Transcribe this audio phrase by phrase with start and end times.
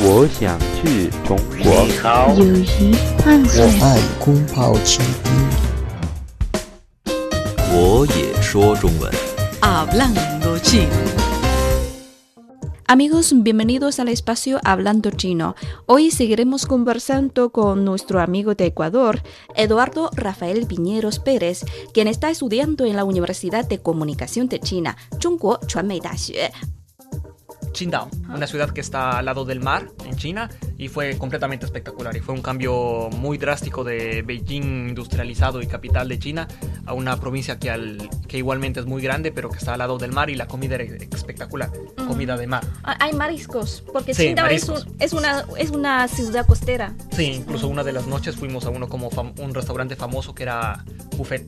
[0.00, 1.86] 我想去中国。
[1.86, 5.32] 你好，友谊换我算爱空泡倾听。
[7.72, 9.12] 我也说中文。
[9.60, 10.88] Hablando chino.
[12.86, 15.56] Amigos, bienvenidos al espacio Hablando Chino.
[15.86, 19.22] Hoy seguiremos conversando con nuestro amigo de Ecuador,
[19.56, 21.64] Eduardo Rafael Piñeros Pérez,
[21.94, 26.52] quien está estudiando en la Universidad de Comunicación de China, Zhongguo Chuanmei Daxue.
[27.73, 32.15] Qingdao, una ciudad que está al lado del mar en China y fue completamente espectacular
[32.15, 36.47] y fue un cambio muy drástico de Beijing industrializado y capital de China
[36.85, 39.97] a una provincia que, al, que igualmente es muy grande pero que está al lado
[39.97, 41.71] del mar y la comida era espectacular,
[42.07, 42.63] comida de mar.
[42.83, 44.85] Ah, Hay mariscos, porque Sí, Qingdao es, mariscos.
[44.87, 46.93] un- es una, es una ciudad costera.
[47.11, 49.09] Sí, incluso una de las noches fuimos a uno como
[49.39, 50.83] un restaurante famoso que era
[51.17, 51.45] buffet,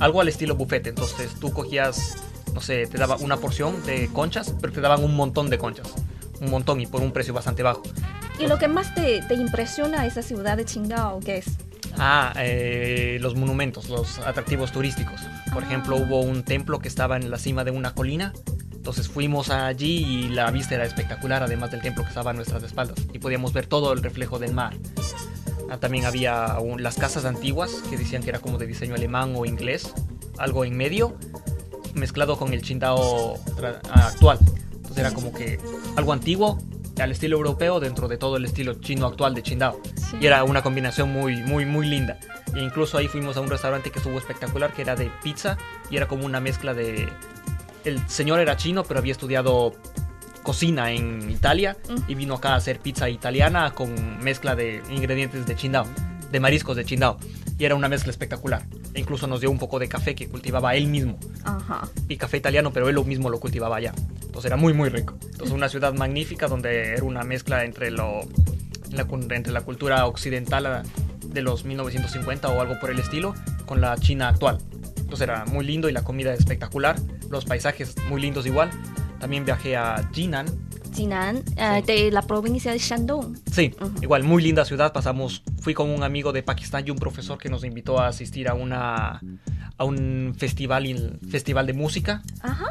[0.00, 2.16] algo al estilo buffet, entonces tú cogías,
[2.54, 5.88] no sé, te daba una porción de conchas, pero te daban un montón de conchas,
[6.40, 7.82] un montón y por un precio bastante bajo.
[8.38, 11.46] Y lo que más te, te impresiona a esa ciudad de Qingdao, ¿qué es?
[11.98, 15.20] Ah, eh, los monumentos, los atractivos turísticos.
[15.52, 18.32] Por ejemplo, hubo un templo que estaba en la cima de una colina.
[18.72, 22.62] Entonces fuimos allí y la vista era espectacular, además del templo que estaba a nuestras
[22.64, 22.96] espaldas.
[23.12, 24.74] Y podíamos ver todo el reflejo del mar.
[25.70, 29.32] Ah, también había un- las casas antiguas que decían que era como de diseño alemán
[29.36, 29.92] o inglés,
[30.36, 31.16] algo en medio,
[31.94, 34.38] mezclado con el ah, actual.
[34.72, 35.58] Entonces era como que
[35.96, 36.58] algo antiguo
[37.02, 39.42] al estilo europeo dentro de todo el estilo chino actual de.
[39.44, 40.16] Sí.
[40.20, 42.18] Y era una combinación muy, muy, muy linda.
[42.54, 45.56] E incluso ahí fuimos a un restaurante que estuvo espectacular, que era de pizza
[45.90, 47.08] y era como una mezcla de...
[47.84, 49.74] El señor era chino, pero había estudiado
[50.42, 55.54] cocina en Italia y vino acá a hacer pizza italiana con mezcla de ingredientes de
[55.54, 55.86] Qingdao,
[56.30, 57.18] de mariscos de Qingdao.
[57.58, 58.66] Y era una mezcla espectacular.
[58.94, 61.18] E incluso nos dio un poco de café que cultivaba él mismo.
[61.44, 61.88] Ajá.
[62.08, 63.92] Y café italiano, pero él lo mismo lo cultivaba allá.
[64.22, 65.14] Entonces era muy, muy rico.
[65.22, 68.20] Entonces una ciudad magnífica donde era una mezcla entre, lo,
[68.90, 70.82] la, entre la cultura occidental ah,
[71.26, 73.34] de los 1950 o algo por el estilo
[73.66, 74.58] con la China actual.
[74.96, 76.96] Entonces era muy lindo y la comida espectacular.
[77.30, 78.70] Los paisajes muy lindos igual.
[79.20, 80.46] También viajé a Jinan.
[80.94, 81.92] Jinan, eh, Sí.
[81.92, 83.36] de la provincia de Shandong.
[83.50, 83.92] Sí, Ujú.
[84.02, 84.92] igual muy linda ciudad.
[84.92, 88.48] Pasamos, fui con un amigo de Pakistán y un profesor que nos invitó a asistir
[88.48, 89.20] a una
[89.76, 92.66] a un festival, festival de música Ajá.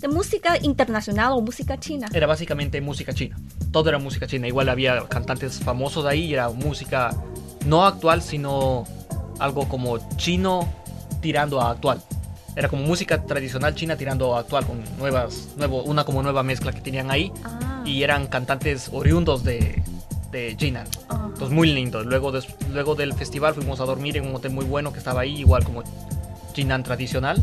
[0.00, 2.06] De música internacional o música china.
[2.14, 3.36] era básicamente música china.
[3.72, 4.46] Todo era música china.
[4.46, 7.10] Igual había cantantes famosos ahí y era música
[7.66, 8.84] no actual, sino
[9.40, 10.72] algo como chino
[11.20, 12.00] tirando a actual.
[12.56, 16.80] Era como música tradicional china tirando actual con nuevas, nuevo, una como nueva mezcla que
[16.80, 17.82] tenían ahí Ah.
[17.84, 19.82] y eran cantantes oriundos de,
[20.32, 20.86] de Jinan.
[21.08, 21.24] Ajá.
[21.26, 22.02] Entonces muy lindo.
[22.02, 25.20] Luego, des- luego del festival fuimos a dormir en un hotel muy bueno que estaba
[25.20, 25.82] ahí, igual como
[26.54, 27.40] Jinan tradicional.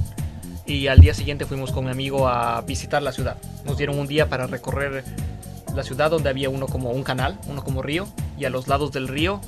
[0.66, 3.38] Y al día siguiente fuimos con mi amigo a visitar la ciudad.
[3.66, 5.04] Nos dieron un día para recorrer
[5.76, 8.92] la ciudad donde había uno como un canal, uno como río, y a los lados
[8.92, 9.40] del río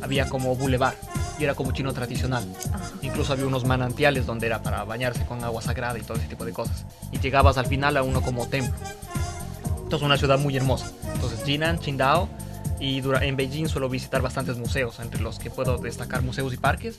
[0.00, 0.94] había como bulevar,
[1.38, 2.44] y era como chino tradicional.
[2.72, 2.91] Ajá.
[3.02, 6.44] Incluso había unos manantiales donde era para bañarse con agua sagrada y todo ese tipo
[6.44, 6.86] de cosas.
[7.10, 8.74] Y llegabas al final a uno como templo.
[9.82, 10.90] Entonces una ciudad muy hermosa.
[11.14, 12.28] Entonces Jinan, Qingdao
[12.80, 16.96] y en Beijing suelo visitar bastantes museos, entre los que puedo destacar museos y parques.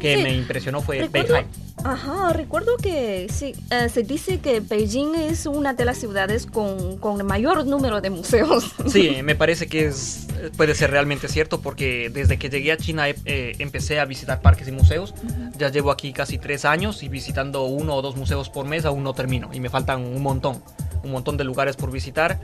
[0.00, 0.22] Que Sí.
[0.22, 1.46] me impresionó fue Recuerdo- Beihai.
[1.84, 6.96] Ajá, recuerdo que sí, eh, se dice que Beijing es una de las ciudades con,
[6.98, 8.72] con el mayor número de museos.
[8.90, 10.25] Sí, me parece que es,
[10.56, 14.40] puede ser realmente cierto porque desde que llegué a China eh, eh, empecé a visitar
[14.40, 15.14] parques y museos.
[15.56, 19.02] Ya llevo aquí casi tres años y visitando uno o dos museos por mes aún
[19.02, 20.62] no termino y me faltan un montón,
[21.02, 22.38] un montón de lugares por visitar.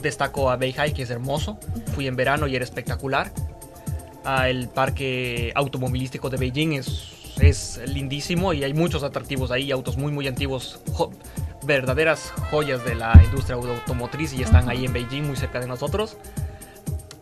[0.00, 1.58] Destaco a Beihai que es hermoso,
[1.94, 3.32] fui en verano y era espectacular.
[4.24, 9.98] Ah, el parque automovilístico de Beijing es, es lindísimo y hay muchos atractivos ahí, autos
[9.98, 11.10] muy muy antiguos, jo-
[11.62, 16.16] verdaderas joyas de la industria automotriz y están ahí en Beijing muy cerca de nosotros.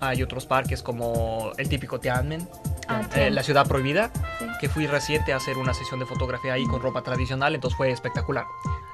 [0.03, 2.49] Hay otros parques como el típico Tiananmen,
[2.89, 4.47] Ah, eh, la ciudad prohibida, Sí.
[4.61, 7.93] que fui reciente a hacer una sesión de fotografía ahí con ropa tradicional, entonces fue
[7.93, 8.45] espectacular.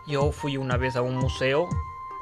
[0.07, 1.67] Yo fui una vez a un museo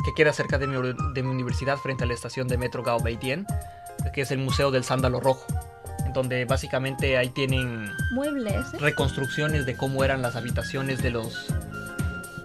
[0.04, 0.76] que queda cerca de mi,
[1.14, 3.46] de mi universidad frente a la estación de metro Gao Beitien,
[4.14, 5.44] que es el Museo del Sándalo Rojo,
[6.14, 8.72] donde básicamente ahí tienen Muebles.
[8.74, 8.78] ¿eh?
[8.78, 11.46] reconstrucciones de cómo eran las habitaciones de los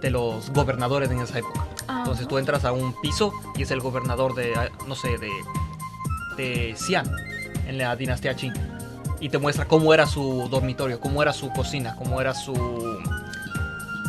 [0.00, 1.64] de los gobernadores en esa época.
[1.86, 2.00] Ajá.
[2.00, 5.30] Entonces tú entras a un piso y es el gobernador de, ah, no sé, de,
[6.36, 7.10] de Xi'an,
[7.66, 8.54] en la dinastía Qing.
[9.20, 12.54] Y te muestra cómo era su dormitorio, cómo era su cocina, cómo era su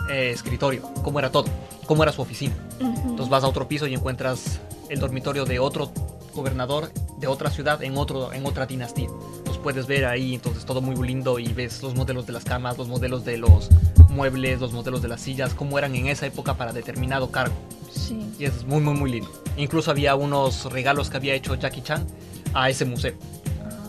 [0.09, 1.45] eh, escritorio, cómo era todo,
[1.85, 2.55] cómo era su oficina.
[2.79, 3.09] Ujú.
[3.09, 4.59] Entonces vas a otro piso y encuentras
[4.89, 5.91] el dormitorio de otro
[6.33, 9.09] gobernador de otra ciudad en, otro, en otra dinastía.
[9.45, 12.77] Los puedes ver ahí, entonces todo muy lindo y ves los modelos de las camas,
[12.77, 13.69] los modelos de los
[14.09, 17.55] muebles, los modelos de las sillas, cómo eran en esa época para determinado cargo.
[18.03, 18.19] Sí.
[18.39, 19.31] Y es muy, muy, muy lindo.
[19.57, 22.05] Incluso había unos regalos que había hecho Jackie Chan
[22.53, 23.13] a ese museo,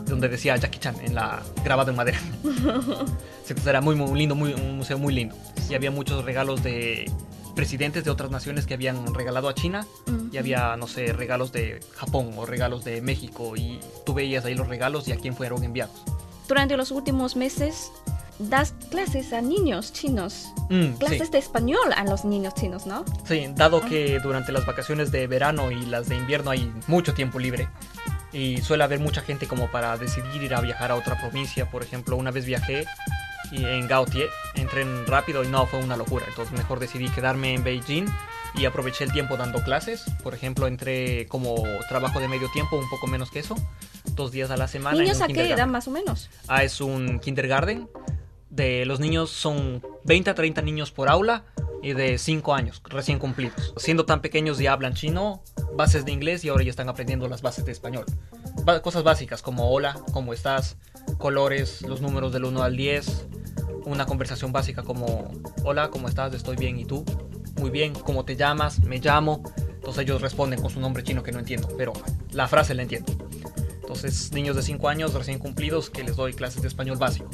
[0.06, 2.18] donde decía Jackie Chan en la grabado en madera.
[3.44, 5.36] Sí, entonces era muy, muy lindo, muy, un museo muy lindo.
[5.68, 7.12] Y había muchos regalos de
[7.54, 9.86] presidentes de otras naciones que habían regalado a China
[10.32, 14.54] y había, no sé, regalos de Japón o regalos de México y tú veías ahí
[14.54, 15.94] los regalos y a quién fueron enviados.
[16.48, 17.92] Durante los últimos meses
[18.38, 20.48] das clases a niños chinos.
[20.70, 21.32] Mm, Clases sí.
[21.32, 23.04] de español a los niños chinos, ¿no?
[23.26, 27.38] Sí, dado que durante las vacaciones de verano y las de invierno hay mucho tiempo
[27.38, 27.68] libre
[28.32, 31.70] y suele haber mucha gente como para decidir ir a viajar a otra provincia.
[31.70, 32.84] Por ejemplo, una vez viajé
[33.52, 36.26] y en Gautier, entré en rápido y no, fue una locura.
[36.28, 38.06] Entonces mejor decidí quedarme en Beijing
[38.56, 40.04] y aproveché el tiempo dando clases.
[40.22, 41.54] Por ejemplo, entré como
[41.88, 43.54] trabajo de medio tiempo, un poco menos que eso,
[44.12, 44.96] dos días a la semana.
[44.96, 46.30] en ¿Niños un a qué edad más o menos?
[46.48, 47.88] Ah, es un kindergarten.
[48.54, 51.42] De los niños son 20 a 30 niños por aula
[51.82, 53.74] y de 5 años recién cumplidos.
[53.76, 55.42] Siendo tan pequeños ya hablan chino,
[55.74, 58.04] bases de inglés y ahora ya están aprendiendo las bases de español.
[58.84, 60.76] Cosas básicas como hola, cómo estás,
[61.18, 63.26] colores, los números del 1 al 10,
[63.86, 65.32] una conversación básica como
[65.64, 66.32] hola, ¿cómo estás?
[66.32, 67.04] Estoy bien, ¿y tú?
[67.56, 68.78] Muy bien, ¿cómo te llamas?
[68.84, 69.42] Me llamo.
[69.74, 71.92] Entonces ellos responden con su nombre chino que no entiendo, pero
[72.30, 73.12] la frase la entiendo.
[73.80, 77.28] Entonces, niños de 5 años recién cumplidos que les doy clases de español básico.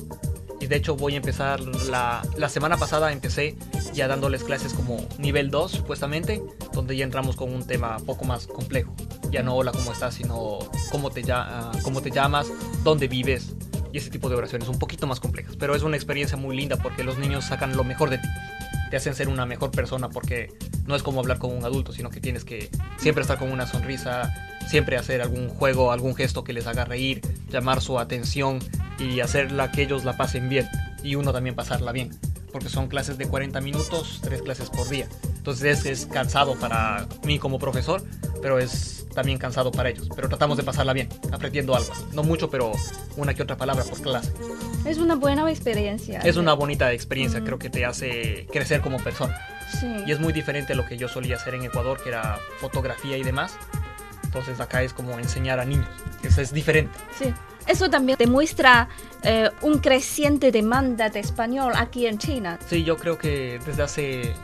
[0.70, 1.58] De hecho voy a empezar
[1.88, 3.56] la, la semana pasada empecé
[3.92, 6.40] ya dándoles clases como nivel 2 supuestamente,
[6.72, 8.94] donde ya entramos con un tema poco más complejo.
[9.32, 10.14] Ya no hola, ¿cómo estás?
[10.14, 10.60] sino
[10.92, 12.46] cómo te, ya- ah, cómo te llamas,
[12.84, 13.56] dónde vives
[13.92, 15.56] y ese tipo de oraciones un poquito más complejas.
[15.58, 18.28] Pero es una experiencia muy linda porque los niños sacan lo mejor de ti.
[18.90, 20.52] Te hacen ser una mejor persona porque
[20.86, 23.66] no es como hablar con un adulto, sino que tienes que siempre estar con una
[23.66, 24.32] sonrisa,
[24.68, 28.60] siempre hacer algún juego, algún gesto que les haga reír, llamar su atención
[29.00, 30.68] y hacerla que ellos la pasen bien
[31.02, 32.10] y uno también pasarla bien.
[32.52, 35.08] Porque son clases de 40 minutos, tres clases por día.
[35.36, 38.02] Entonces es, es cansado para mí como profesor,
[38.42, 40.08] pero es también cansado para ellos.
[40.14, 41.92] Pero tratamos de pasarla bien, aprendiendo algo.
[42.12, 42.72] No mucho, pero
[43.16, 44.32] una que otra palabra por clase.
[44.84, 46.20] Es una buena experiencia.
[46.20, 49.38] Es una bonita experiencia, creo que te hace crecer como persona.
[49.78, 49.86] Sí.
[50.06, 53.16] Y es muy diferente a lo que yo solía hacer en Ecuador, que era fotografía
[53.16, 53.56] y demás.
[54.30, 55.88] Entonces acá es como enseñar a niños.
[56.22, 56.96] Eso es diferente.
[57.18, 57.34] Sí.
[57.66, 58.88] Eso también demuestra
[59.24, 62.56] eh, un creciente demanda de español aquí en China.
[62.68, 64.34] Sí, yo creo que desde hace...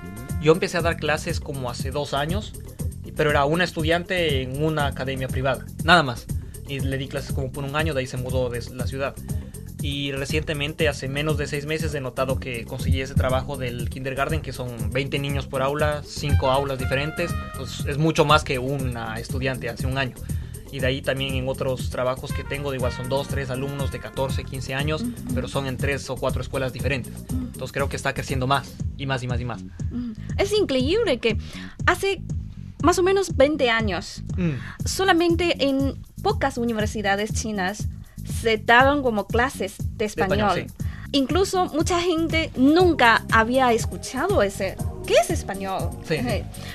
[0.40, 2.52] Yo empecé a dar clases como hace dos años,
[3.16, 6.26] pero era una estudiante en una academia privada, nada más.
[6.66, 9.14] Y le di clases como por un año, de ahí se mudó de la ciudad.
[9.82, 14.40] Y recientemente, hace menos de seis meses, he notado que conseguí ese trabajo del kindergarten,
[14.40, 17.30] que son 20 niños por aula, 5 aulas diferentes.
[17.52, 20.14] Entonces, es mucho más que una estudiante hace un año.
[20.72, 23.92] Y de ahí también en otros trabajos que tengo, de igual son 2, 3 alumnos
[23.92, 27.12] de 14, 15 años, pero son en 3 o 4 escuelas diferentes.
[27.30, 29.62] Entonces creo que está creciendo más, y más, y más, y más.
[29.90, 30.12] Mm.
[30.38, 31.38] Es increíble que
[31.86, 32.20] hace
[32.82, 34.52] más o menos 20 años, Mm,
[34.84, 37.88] solamente en pocas universidades chinas
[38.26, 40.58] se daban como clases de español.
[40.58, 40.66] español,
[41.12, 44.76] Incluso mucha gente nunca había escuchado ese.
[45.06, 45.90] ¿Qué es español?
[46.06, 46.18] Sí.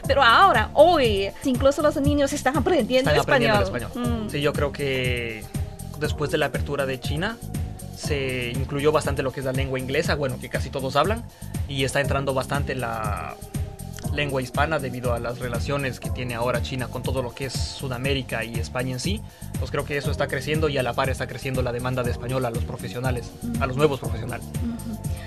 [0.07, 3.91] Pero ahora, hoy, incluso los niños están aprendiendo Están aprendiendo el español.
[3.93, 4.25] español.
[4.25, 4.29] Mm.
[4.29, 5.43] Sí, yo creo que
[5.99, 7.37] después de la apertura de China
[7.95, 11.23] se incluyó bastante lo que es la lengua inglesa, bueno, que casi todos hablan,
[11.67, 13.35] y está entrando bastante la
[14.13, 17.53] lengua hispana debido a las relaciones que tiene ahora China con todo lo que es
[17.53, 19.21] Sudamérica y España en sí.
[19.59, 22.11] Pues creo que eso está creciendo y a la par está creciendo la demanda de
[22.11, 24.45] español a los profesionales, a los nuevos profesionales.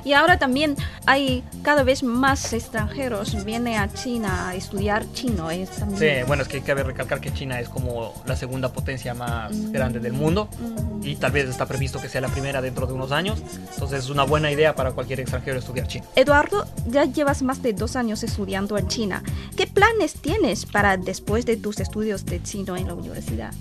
[0.04, 0.76] Y ahora también
[1.06, 5.48] hay cada vez más extranjeros vienen a China a estudiar chino.
[5.78, 9.52] También- Sí, bueno, es que cabe recalcar que China es como la segunda potencia más
[9.54, 9.72] Mm.
[9.72, 11.06] grande del mundo Mm.
[11.06, 13.38] y tal vez está previsto que sea la primera dentro de unos años.
[13.72, 16.04] Entonces es una buena idea para cualquier extranjero estudiar chino.
[16.16, 19.22] Eduardo, ya llevas más de dos años estudiando en China.
[19.56, 23.52] ¿Qué planes tienes para después de tus estudios de chino en la universidad?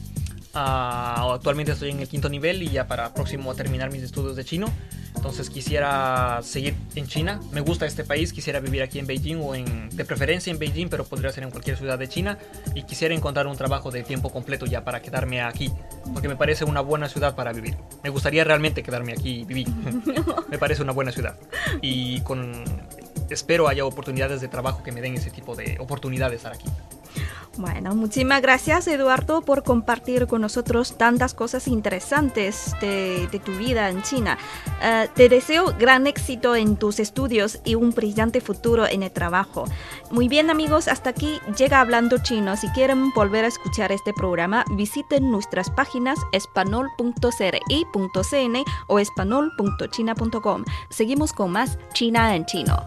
[0.54, 4.36] Ah, actualmente estoy en el quinto nivel y ya para próximo a terminar mis estudios
[4.36, 4.68] de chino.
[5.16, 7.40] Entonces quisiera seguir en China.
[7.52, 10.90] Me gusta este país, quisiera vivir aquí en Beijing o en, de preferencia en Beijing,
[10.90, 12.38] pero podría ser en cualquier ciudad de China.
[12.76, 15.72] Y quisiera encontrar un trabajo de tiempo completo ya para quedarme aquí,
[16.14, 17.78] porque me parece una buena ciudad para vivir.
[18.04, 19.70] Me gustaría realmente quedarme aquí y vivir.
[20.50, 21.38] me parece una buena ciudad.
[21.82, 22.64] Y con
[23.34, 26.70] espero haya oportunidades de trabajo que me den ese tipo de oportunidades aquí.
[27.56, 33.90] Bueno, muchísimas gracias Eduardo por compartir con nosotros tantas cosas interesantes de, de tu vida
[33.90, 34.40] en China.
[34.82, 39.66] Eh, te deseo gran éxito en tus estudios y un brillante futuro en el trabajo.
[40.10, 42.58] Muy bien amigos, hasta aquí llega Hablando Chino.
[42.58, 50.66] Si quieren volver a escuchar este programa, visiten nuestras páginas espanol.cri.cn o espanol.china.com.
[50.90, 52.84] Seguimos con más China en chino.